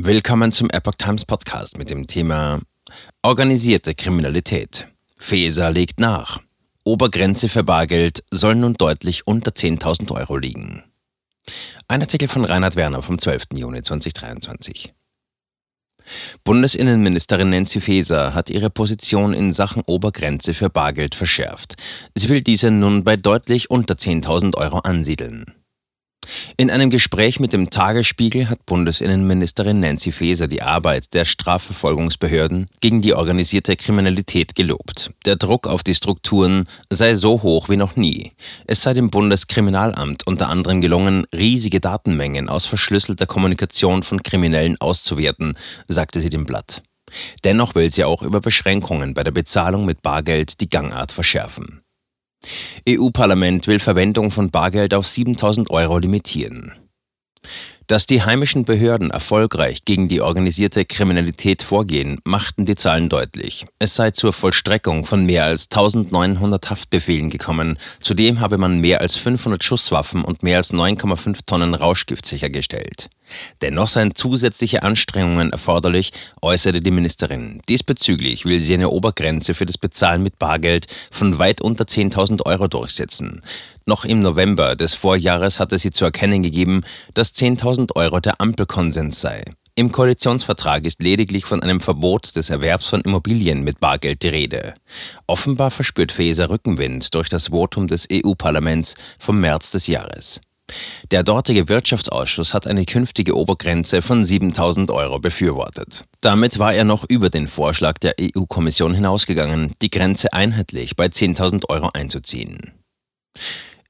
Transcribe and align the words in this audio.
Willkommen 0.00 0.52
zum 0.52 0.70
Epoch 0.70 0.94
Times 0.94 1.24
Podcast 1.24 1.76
mit 1.76 1.90
dem 1.90 2.06
Thema 2.06 2.60
Organisierte 3.22 3.96
Kriminalität. 3.96 4.86
Feser 5.18 5.72
legt 5.72 5.98
nach. 5.98 6.38
Obergrenze 6.84 7.48
für 7.48 7.64
Bargeld 7.64 8.22
soll 8.30 8.54
nun 8.54 8.74
deutlich 8.74 9.26
unter 9.26 9.50
10.000 9.50 10.12
Euro 10.12 10.36
liegen. 10.36 10.84
Ein 11.88 12.00
Artikel 12.00 12.28
von 12.28 12.44
Reinhard 12.44 12.76
Werner 12.76 13.02
vom 13.02 13.18
12. 13.18 13.46
Juni 13.54 13.82
2023. 13.82 14.94
Bundesinnenministerin 16.44 17.50
Nancy 17.50 17.80
Faeser 17.80 18.34
hat 18.34 18.50
ihre 18.50 18.70
Position 18.70 19.34
in 19.34 19.50
Sachen 19.50 19.82
Obergrenze 19.84 20.54
für 20.54 20.70
Bargeld 20.70 21.16
verschärft. 21.16 21.74
Sie 22.14 22.28
will 22.28 22.42
diese 22.42 22.70
nun 22.70 23.02
bei 23.02 23.16
deutlich 23.16 23.68
unter 23.68 23.94
10.000 23.94 24.54
Euro 24.58 24.78
ansiedeln. 24.78 25.57
In 26.56 26.70
einem 26.70 26.90
Gespräch 26.90 27.40
mit 27.40 27.52
dem 27.52 27.70
Tagesspiegel 27.70 28.48
hat 28.48 28.66
Bundesinnenministerin 28.66 29.80
Nancy 29.80 30.12
Faeser 30.12 30.48
die 30.48 30.62
Arbeit 30.62 31.14
der 31.14 31.24
Strafverfolgungsbehörden 31.24 32.68
gegen 32.80 33.02
die 33.02 33.14
organisierte 33.14 33.76
Kriminalität 33.76 34.54
gelobt. 34.54 35.10
Der 35.24 35.36
Druck 35.36 35.66
auf 35.66 35.82
die 35.82 35.94
Strukturen 35.94 36.64
sei 36.90 37.14
so 37.14 37.42
hoch 37.42 37.68
wie 37.68 37.76
noch 37.76 37.96
nie. 37.96 38.32
Es 38.66 38.82
sei 38.82 38.94
dem 38.94 39.10
Bundeskriminalamt 39.10 40.26
unter 40.26 40.48
anderem 40.48 40.80
gelungen, 40.80 41.26
riesige 41.34 41.80
Datenmengen 41.80 42.48
aus 42.48 42.66
verschlüsselter 42.66 43.26
Kommunikation 43.26 44.02
von 44.02 44.22
Kriminellen 44.22 44.80
auszuwerten, 44.80 45.54
sagte 45.88 46.20
sie 46.20 46.30
dem 46.30 46.44
Blatt. 46.44 46.82
Dennoch 47.44 47.74
will 47.74 47.90
sie 47.90 48.04
auch 48.04 48.22
über 48.22 48.40
Beschränkungen 48.40 49.14
bei 49.14 49.22
der 49.22 49.30
Bezahlung 49.30 49.84
mit 49.84 50.02
Bargeld 50.02 50.60
die 50.60 50.68
Gangart 50.68 51.12
verschärfen. 51.12 51.82
EU-Parlament 52.88 53.66
will 53.66 53.78
Verwendung 53.78 54.30
von 54.30 54.50
Bargeld 54.50 54.94
auf 54.94 55.06
7000 55.06 55.70
Euro 55.70 55.98
limitieren. 55.98 56.72
Dass 57.86 58.06
die 58.06 58.22
heimischen 58.22 58.66
Behörden 58.66 59.10
erfolgreich 59.10 59.86
gegen 59.86 60.08
die 60.08 60.20
organisierte 60.20 60.84
Kriminalität 60.84 61.62
vorgehen, 61.62 62.18
machten 62.24 62.66
die 62.66 62.74
Zahlen 62.74 63.08
deutlich. 63.08 63.64
Es 63.78 63.94
sei 63.94 64.10
zur 64.10 64.34
Vollstreckung 64.34 65.04
von 65.04 65.24
mehr 65.24 65.44
als 65.44 65.70
1900 65.70 66.68
Haftbefehlen 66.68 67.30
gekommen. 67.30 67.78
Zudem 68.00 68.40
habe 68.40 68.58
man 68.58 68.80
mehr 68.80 69.00
als 69.00 69.16
500 69.16 69.64
Schusswaffen 69.64 70.22
und 70.22 70.42
mehr 70.42 70.58
als 70.58 70.74
9,5 70.74 71.38
Tonnen 71.46 71.74
Rauschgift 71.74 72.26
sichergestellt. 72.26 73.08
Dennoch 73.62 73.88
seien 73.88 74.14
zusätzliche 74.14 74.82
Anstrengungen 74.82 75.50
erforderlich, 75.50 76.12
äußerte 76.42 76.80
die 76.80 76.90
Ministerin. 76.90 77.60
Diesbezüglich 77.68 78.44
will 78.44 78.60
sie 78.60 78.74
eine 78.74 78.90
Obergrenze 78.90 79.54
für 79.54 79.66
das 79.66 79.78
Bezahlen 79.78 80.22
mit 80.22 80.38
Bargeld 80.38 80.86
von 81.10 81.38
weit 81.38 81.60
unter 81.60 81.84
10.000 81.84 82.46
Euro 82.46 82.68
durchsetzen. 82.68 83.42
Noch 83.86 84.04
im 84.04 84.20
November 84.20 84.76
des 84.76 84.94
Vorjahres 84.94 85.58
hatte 85.58 85.78
sie 85.78 85.90
zu 85.90 86.04
erkennen 86.04 86.42
gegeben, 86.42 86.82
dass 87.14 87.34
10.000 87.34 87.96
Euro 87.96 88.20
der 88.20 88.40
Ampelkonsens 88.40 89.20
sei. 89.20 89.44
Im 89.78 89.92
Koalitionsvertrag 89.92 90.84
ist 90.84 91.00
lediglich 91.00 91.44
von 91.44 91.62
einem 91.62 91.80
Verbot 91.80 92.34
des 92.34 92.50
Erwerbs 92.50 92.88
von 92.88 93.00
Immobilien 93.02 93.62
mit 93.62 93.78
Bargeld 93.78 94.24
die 94.24 94.28
Rede. 94.28 94.74
Offenbar 95.28 95.70
verspürt 95.70 96.10
Faeser 96.10 96.50
Rückenwind 96.50 97.14
durch 97.14 97.28
das 97.28 97.50
Votum 97.50 97.86
des 97.86 98.08
EU-Parlaments 98.12 98.96
vom 99.20 99.40
März 99.40 99.70
des 99.70 99.86
Jahres. 99.86 100.40
Der 101.10 101.22
dortige 101.22 101.68
Wirtschaftsausschuss 101.68 102.54
hat 102.54 102.66
eine 102.66 102.84
künftige 102.84 103.36
Obergrenze 103.36 104.02
von 104.02 104.24
7000 104.24 104.90
Euro 104.90 105.18
befürwortet. 105.18 106.04
Damit 106.20 106.58
war 106.58 106.74
er 106.74 106.84
noch 106.84 107.04
über 107.08 107.30
den 107.30 107.46
Vorschlag 107.46 107.98
der 107.98 108.14
EU-Kommission 108.20 108.94
hinausgegangen, 108.94 109.72
die 109.80 109.90
Grenze 109.90 110.32
einheitlich 110.32 110.96
bei 110.96 111.06
10.000 111.06 111.68
Euro 111.68 111.90
einzuziehen. 111.94 112.72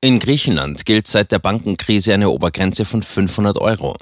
In 0.00 0.20
Griechenland 0.20 0.84
gilt 0.84 1.08
seit 1.08 1.32
der 1.32 1.40
Bankenkrise 1.40 2.14
eine 2.14 2.30
Obergrenze 2.30 2.84
von 2.84 3.02
500 3.02 3.56
Euro. 3.58 3.96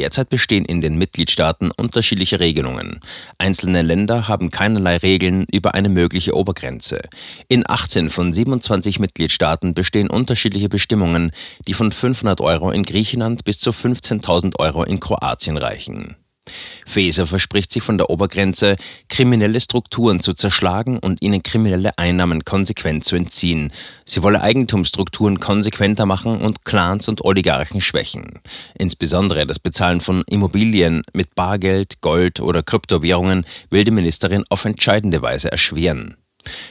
Derzeit 0.00 0.30
bestehen 0.30 0.64
in 0.64 0.80
den 0.80 0.96
Mitgliedstaaten 0.96 1.70
unterschiedliche 1.70 2.40
Regelungen. 2.40 3.00
Einzelne 3.36 3.82
Länder 3.82 4.28
haben 4.28 4.48
keinerlei 4.48 4.96
Regeln 4.96 5.44
über 5.52 5.74
eine 5.74 5.90
mögliche 5.90 6.34
Obergrenze. 6.34 7.02
In 7.48 7.68
18 7.68 8.08
von 8.08 8.32
27 8.32 8.98
Mitgliedstaaten 8.98 9.74
bestehen 9.74 10.08
unterschiedliche 10.08 10.70
Bestimmungen, 10.70 11.32
die 11.68 11.74
von 11.74 11.92
500 11.92 12.40
Euro 12.40 12.70
in 12.70 12.84
Griechenland 12.84 13.44
bis 13.44 13.60
zu 13.60 13.72
15.000 13.72 14.58
Euro 14.58 14.84
in 14.84 15.00
Kroatien 15.00 15.58
reichen. 15.58 16.16
Faeser 16.90 17.26
verspricht 17.26 17.72
sich 17.72 17.82
von 17.82 17.98
der 17.98 18.10
Obergrenze, 18.10 18.76
kriminelle 19.08 19.60
Strukturen 19.60 20.20
zu 20.20 20.34
zerschlagen 20.34 20.98
und 20.98 21.22
ihnen 21.22 21.42
kriminelle 21.42 21.96
Einnahmen 21.96 22.44
konsequent 22.44 23.04
zu 23.04 23.14
entziehen. 23.16 23.72
Sie 24.04 24.22
wolle 24.22 24.42
Eigentumsstrukturen 24.42 25.38
konsequenter 25.38 26.04
machen 26.04 26.40
und 26.40 26.64
Clans 26.64 27.08
und 27.08 27.24
Oligarchen 27.24 27.80
schwächen. 27.80 28.40
Insbesondere 28.76 29.46
das 29.46 29.60
Bezahlen 29.60 30.00
von 30.00 30.24
Immobilien 30.28 31.02
mit 31.12 31.34
Bargeld, 31.34 32.00
Gold 32.00 32.40
oder 32.40 32.62
Kryptowährungen 32.62 33.46
will 33.70 33.84
die 33.84 33.92
Ministerin 33.92 34.44
auf 34.48 34.64
entscheidende 34.64 35.22
Weise 35.22 35.50
erschweren. 35.52 36.16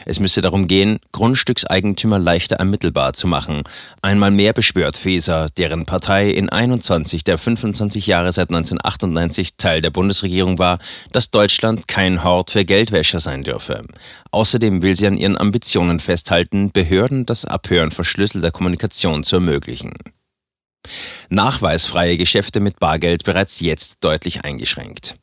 Es 0.05 0.19
müsse 0.19 0.41
darum 0.41 0.67
gehen, 0.67 0.99
Grundstückseigentümer 1.11 2.19
leichter 2.19 2.57
ermittelbar 2.57 3.13
zu 3.13 3.27
machen. 3.27 3.63
Einmal 4.01 4.31
mehr 4.31 4.53
beschwört 4.53 4.97
Feser, 4.97 5.49
deren 5.57 5.85
Partei 5.85 6.29
in 6.31 6.49
21 6.49 7.23
der 7.23 7.37
25 7.37 8.07
Jahre 8.07 8.31
seit 8.31 8.49
1998 8.49 9.55
Teil 9.57 9.81
der 9.81 9.91
Bundesregierung 9.91 10.59
war, 10.59 10.79
dass 11.11 11.31
Deutschland 11.31 11.87
kein 11.87 12.23
Hort 12.23 12.51
für 12.51 12.65
Geldwäscher 12.65 13.19
sein 13.19 13.43
dürfe. 13.43 13.83
Außerdem 14.31 14.81
will 14.81 14.95
sie 14.95 15.07
an 15.07 15.17
ihren 15.17 15.37
Ambitionen 15.37 15.99
festhalten, 15.99 16.71
Behörden 16.71 17.25
das 17.25 17.45
Abhören 17.45 17.91
verschlüsselter 17.91 18.51
Kommunikation 18.51 19.23
zu 19.23 19.37
ermöglichen. 19.37 19.93
Nachweisfreie 21.29 22.17
Geschäfte 22.17 22.59
mit 22.59 22.79
Bargeld 22.79 23.23
bereits 23.23 23.59
jetzt 23.59 23.97
deutlich 24.01 24.45
eingeschränkt. 24.45 25.15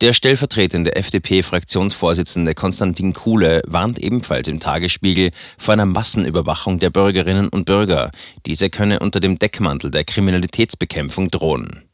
Der 0.00 0.12
stellvertretende 0.12 0.96
FDP-Fraktionsvorsitzende 0.96 2.54
Konstantin 2.54 3.12
Kuhle 3.12 3.62
warnt 3.66 3.98
ebenfalls 3.98 4.48
im 4.48 4.60
Tagesspiegel 4.60 5.30
vor 5.58 5.74
einer 5.74 5.86
Massenüberwachung 5.86 6.78
der 6.78 6.90
Bürgerinnen 6.90 7.48
und 7.48 7.64
Bürger. 7.64 8.10
Diese 8.46 8.70
könne 8.70 9.00
unter 9.00 9.20
dem 9.20 9.38
Deckmantel 9.38 9.90
der 9.90 10.04
Kriminalitätsbekämpfung 10.04 11.28
drohen. 11.28 11.84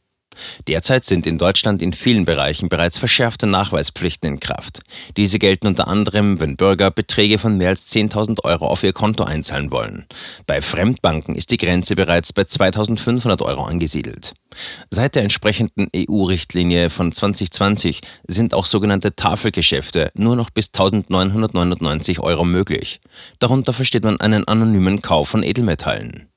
Derzeit 0.67 1.05
sind 1.05 1.27
in 1.27 1.37
Deutschland 1.37 1.81
in 1.81 1.93
vielen 1.93 2.25
Bereichen 2.25 2.69
bereits 2.69 2.97
verschärfte 2.97 3.47
Nachweispflichten 3.47 4.27
in 4.27 4.39
Kraft. 4.39 4.81
Diese 5.17 5.39
gelten 5.39 5.67
unter 5.67 5.87
anderem, 5.87 6.39
wenn 6.39 6.55
Bürger 6.55 6.91
Beträge 6.91 7.37
von 7.37 7.57
mehr 7.57 7.69
als 7.69 7.91
10.000 7.91 8.43
Euro 8.43 8.67
auf 8.67 8.83
ihr 8.83 8.93
Konto 8.93 9.23
einzahlen 9.23 9.71
wollen. 9.71 10.05
Bei 10.47 10.61
Fremdbanken 10.61 11.35
ist 11.35 11.51
die 11.51 11.57
Grenze 11.57 11.95
bereits 11.95 12.33
bei 12.33 12.43
2.500 12.43 13.41
Euro 13.41 13.63
angesiedelt. 13.63 14.33
Seit 14.89 15.15
der 15.15 15.23
entsprechenden 15.23 15.87
EU-Richtlinie 15.95 16.89
von 16.89 17.11
2020 17.11 18.01
sind 18.27 18.53
auch 18.53 18.65
sogenannte 18.65 19.15
Tafelgeschäfte 19.15 20.11
nur 20.15 20.35
noch 20.35 20.49
bis 20.49 20.67
1999 20.67 22.19
Euro 22.19 22.43
möglich. 22.43 22.99
Darunter 23.39 23.73
versteht 23.73 24.03
man 24.03 24.19
einen 24.19 24.47
anonymen 24.47 25.01
Kauf 25.01 25.29
von 25.29 25.43
Edelmetallen. 25.43 26.30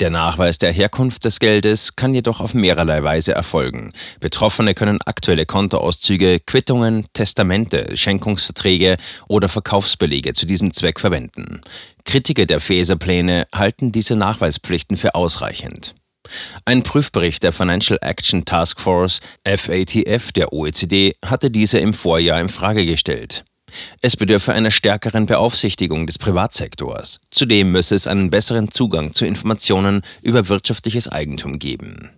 Der 0.00 0.10
Nachweis 0.10 0.58
der 0.58 0.72
Herkunft 0.72 1.24
des 1.24 1.38
Geldes 1.38 1.96
kann 1.96 2.14
jedoch 2.14 2.40
auf 2.40 2.54
mehrerlei 2.54 3.02
Weise 3.02 3.32
erfolgen. 3.32 3.92
Betroffene 4.20 4.74
können 4.74 5.00
aktuelle 5.04 5.46
Kontoauszüge, 5.46 6.40
Quittungen, 6.40 7.06
Testamente, 7.12 7.96
Schenkungsverträge 7.96 8.96
oder 9.28 9.48
Verkaufsbelege 9.48 10.32
zu 10.32 10.46
diesem 10.46 10.72
Zweck 10.72 11.00
verwenden. 11.00 11.60
Kritiker 12.04 12.46
der 12.46 12.60
Feser-Pläne 12.60 13.46
halten 13.54 13.92
diese 13.92 14.16
Nachweispflichten 14.16 14.96
für 14.96 15.14
ausreichend. 15.14 15.94
Ein 16.64 16.82
Prüfbericht 16.82 17.42
der 17.42 17.52
Financial 17.52 17.98
Action 18.00 18.44
Task 18.44 18.80
Force 18.80 19.20
FATF 19.46 20.32
der 20.32 20.52
OECD 20.52 21.14
hatte 21.24 21.50
diese 21.50 21.78
im 21.78 21.94
Vorjahr 21.94 22.40
in 22.40 22.48
Frage 22.48 22.86
gestellt. 22.86 23.44
Es 24.00 24.16
bedürfe 24.16 24.52
einer 24.52 24.70
stärkeren 24.70 25.26
Beaufsichtigung 25.26 26.06
des 26.06 26.18
Privatsektors. 26.18 27.20
Zudem 27.30 27.72
müsse 27.72 27.94
es 27.94 28.06
einen 28.06 28.30
besseren 28.30 28.70
Zugang 28.70 29.12
zu 29.12 29.26
Informationen 29.26 30.02
über 30.22 30.48
wirtschaftliches 30.48 31.08
Eigentum 31.08 31.58
geben. 31.58 32.10